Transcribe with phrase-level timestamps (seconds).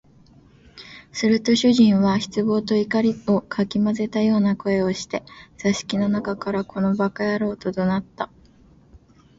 [1.13, 5.23] すると主人は失望と怒りを掻き交ぜたような声をして、
[5.59, 8.31] 座敷の中から「この馬鹿野郎」と怒鳴った